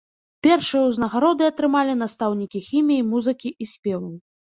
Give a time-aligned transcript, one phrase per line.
[0.45, 4.09] Першыя ўзнагароды атрымалі настаўнікі хіміі, музыкі і спеваў.